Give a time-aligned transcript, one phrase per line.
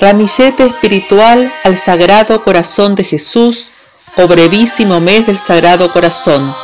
[0.00, 3.70] Ramillete espiritual al Sagrado Corazón de Jesús
[4.16, 6.56] o brevísimo mes del Sagrado Corazón,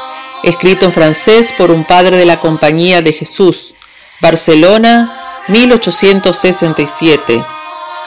[0.43, 3.75] escrito en francés por un padre de la Compañía de Jesús,
[4.23, 7.45] Barcelona, 1867.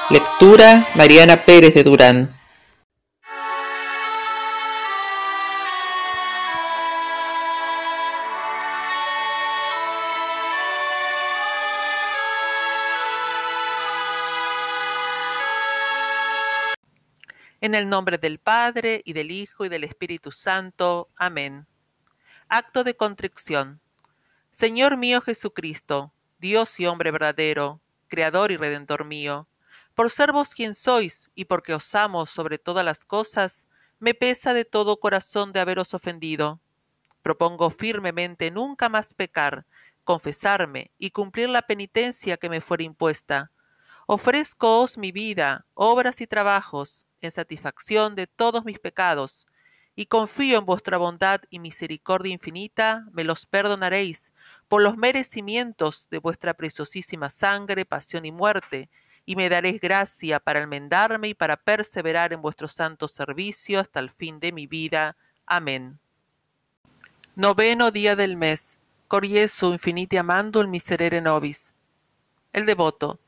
[0.10, 2.39] Lectura Mariana Pérez de Durán.
[17.62, 21.10] En el nombre del Padre, y del Hijo, y del Espíritu Santo.
[21.18, 21.68] Amén.
[22.48, 23.82] Acto de contrición.
[24.50, 29.50] Señor mío Jesucristo, Dios y hombre verdadero, Creador y Redentor mío,
[29.94, 33.68] por ser vos quien sois, y porque os amo sobre todas las cosas,
[34.00, 36.62] me pesa de todo corazón de haberos ofendido.
[37.22, 39.66] Propongo firmemente nunca más pecar,
[40.06, 43.52] confesarme y cumplir la penitencia que me fuera impuesta.
[44.08, 49.48] Ofrezcoos mi vida, obras y trabajos, en satisfacción de todos mis pecados,
[49.96, 54.32] y confío en vuestra bondad y misericordia infinita, me los perdonaréis
[54.70, 58.90] por los merecimientos de vuestra preciosísima sangre, pasión y muerte,
[59.26, 64.10] y me daréis gracia para enmendarme y para perseverar en vuestro santo servicio hasta el
[64.10, 65.18] fin de mi vida.
[65.46, 66.00] Amén.
[67.36, 68.80] Noveno día del mes.
[69.08, 71.76] Coriesu infiniti amando el miserere nobis.
[72.54, 73.20] El devoto.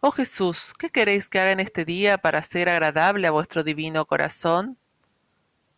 [0.00, 4.06] Oh Jesús, ¿qué queréis que haga en este día para ser agradable a vuestro divino
[4.06, 4.78] corazón?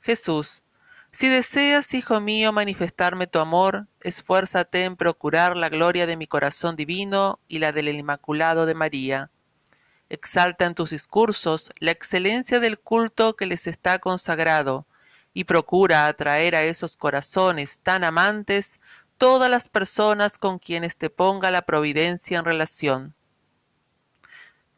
[0.03, 0.63] Jesús,
[1.11, 6.77] si deseas, hijo mío, manifestarme tu amor, esfuérzate en procurar la gloria de mi corazón
[6.77, 9.31] divino y la del Inmaculado de María.
[10.11, 14.87] Exalta en tus discursos la excelencia del culto que les está consagrado,
[15.33, 18.81] y procura atraer a esos corazones tan amantes
[19.17, 23.15] todas las personas con quienes te ponga la providencia en relación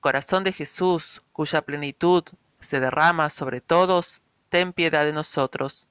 [0.03, 2.25] Corazón de Jesús, cuya plenitud
[2.59, 5.87] se derrama sobre todos, ten piedad de nosotros.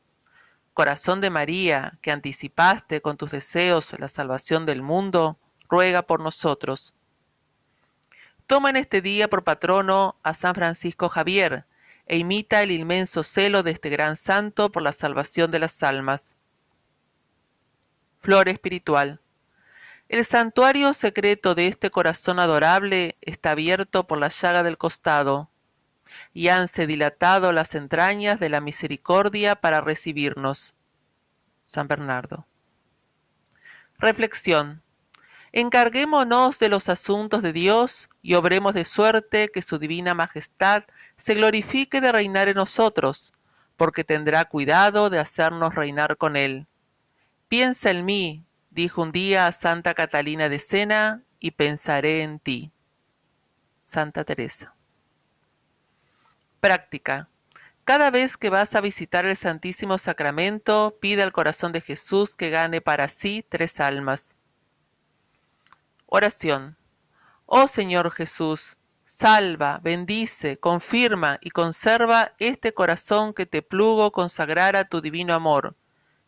[0.74, 5.38] Corazón de María, que anticipaste con tus deseos la salvación del mundo,
[5.70, 6.94] ruega por nosotros.
[8.48, 11.64] Toma en este día por patrono a San Francisco Javier,
[12.06, 16.36] e imita el inmenso celo de este gran santo por la salvación de las almas.
[18.20, 19.22] Flor espiritual.
[20.12, 25.50] El santuario secreto de este corazón adorable está abierto por la llaga del costado,
[26.34, 30.76] y hanse dilatado las entrañas de la misericordia para recibirnos.
[31.64, 32.46] San Bernardo.
[34.00, 34.84] Reflexión.
[35.54, 40.84] Encarguémonos de los asuntos de Dios y obremos de suerte que su divina majestad
[41.16, 43.34] se glorifique de reinar en nosotros,
[43.78, 46.68] porque tendrá cuidado de hacernos reinar con él.
[47.48, 52.72] Piensa en mí, Dijo un día a Santa Catalina de Sena, y pensaré en ti.
[53.86, 54.74] Santa Teresa.
[56.62, 57.28] Práctica.
[57.84, 62.50] Cada vez que vas a visitar el Santísimo Sacramento, pide al corazón de Jesús que
[62.50, 64.38] gane para sí tres almas.
[66.06, 66.78] Oración.
[67.48, 74.86] Oh Señor Jesús, salva, bendice, confirma y conserva este corazón que te plugo consagrar a
[74.86, 75.76] tu divino amor.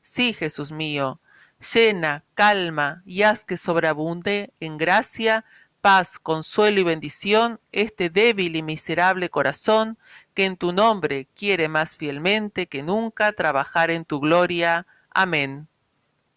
[0.01, 1.21] Sí, Jesús mío,
[1.63, 5.45] llena, calma y haz que sobreabunde en gracia,
[5.81, 9.97] paz, consuelo y bendición este débil y miserable corazón
[10.33, 14.87] que en tu nombre quiere más fielmente que nunca trabajar en tu gloria.
[15.09, 15.67] Amén.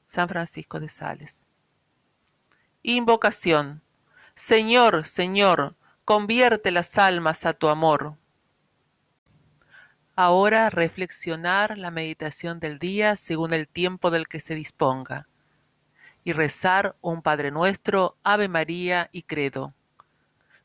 [0.07, 1.45] San Francisco de Sales.
[2.83, 3.83] Invocación.
[4.35, 8.17] Señor, Señor, convierte las almas a tu amor.
[10.19, 15.29] Ahora reflexionar la meditación del día según el tiempo del que se disponga
[16.25, 19.75] y rezar un Padre Nuestro, Ave María y Credo.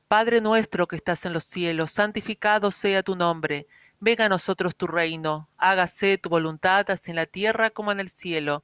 [0.07, 3.67] Padre nuestro que estás en los cielos, santificado sea tu nombre,
[3.99, 8.09] venga a nosotros tu reino, hágase tu voluntad así en la tierra como en el
[8.09, 8.63] cielo.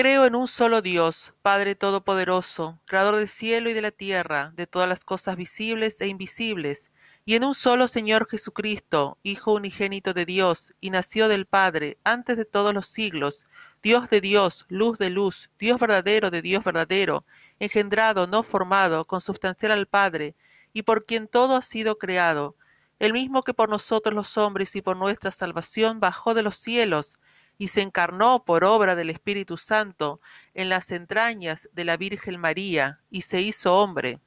[0.00, 4.68] Creo en un solo Dios, Padre Todopoderoso, Creador del cielo y de la tierra, de
[4.68, 6.92] todas las cosas visibles e invisibles,
[7.24, 12.36] y en un solo Señor Jesucristo, Hijo unigénito de Dios, y nació del Padre antes
[12.36, 13.48] de todos los siglos,
[13.82, 17.24] Dios de Dios, luz de luz, Dios verdadero de Dios verdadero,
[17.58, 20.36] engendrado, no formado, consubstancial al Padre,
[20.72, 22.54] y por quien todo ha sido creado,
[23.00, 27.18] el mismo que por nosotros los hombres y por nuestra salvación bajó de los cielos
[27.58, 30.20] y se encarnó por obra del Espíritu Santo
[30.54, 34.20] en las entrañas de la Virgen María y se hizo hombre.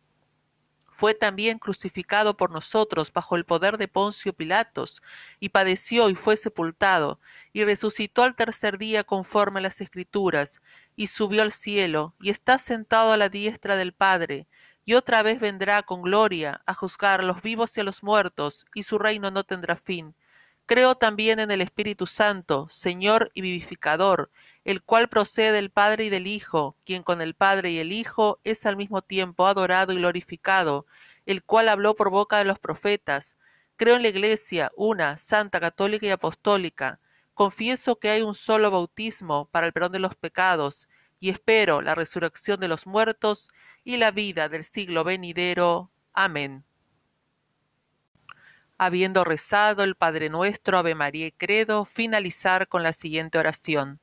[1.02, 5.02] Fue también crucificado por nosotros bajo el poder de Poncio Pilatos,
[5.40, 7.20] y padeció y fue sepultado,
[7.54, 10.62] y resucitó al tercer día conforme a las Escrituras,
[10.96, 14.48] y subió al cielo, y está sentado a la diestra del Padre,
[14.86, 18.66] y otra vez vendrá con gloria a juzgar a los vivos y a los muertos,
[18.76, 20.14] y su reino no tendrá fin.
[20.72, 24.32] Creo también en el Espíritu Santo, Señor y vivificador,
[24.64, 28.40] el cual procede del Padre y del Hijo, quien con el Padre y el Hijo
[28.46, 30.86] es al mismo tiempo adorado y glorificado,
[31.26, 33.36] el cual habló por boca de los profetas.
[33.76, 37.02] Creo en la Iglesia, una, santa, católica y apostólica.
[37.34, 40.88] Confieso que hay un solo bautismo para el perdón de los pecados,
[41.20, 43.50] y espero la resurrección de los muertos
[43.84, 45.92] y la vida del siglo venidero.
[46.14, 46.64] Amén.
[48.84, 54.00] Habiendo rezado el Padre Nuestro, Ave María y Credo, finalizar con la siguiente oración.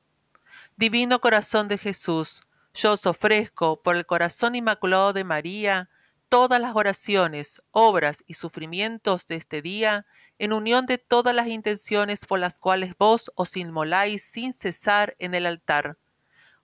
[0.77, 2.43] Divino Corazón de Jesús,
[2.73, 5.89] yo os ofrezco por el corazón inmaculado de María
[6.29, 10.05] todas las oraciones, obras y sufrimientos de este día,
[10.37, 15.33] en unión de todas las intenciones por las cuales vos os inmoláis sin cesar en
[15.33, 15.97] el altar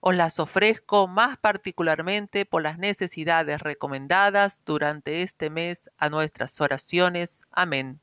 [0.00, 7.42] os las ofrezco más particularmente por las necesidades recomendadas durante este mes a nuestras oraciones.
[7.50, 8.00] Amén.